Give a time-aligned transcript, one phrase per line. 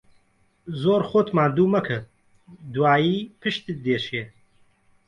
[0.81, 1.99] زۆر خۆت ماندوو مەکە،
[2.73, 4.23] دوایێ پشتت دێشێ.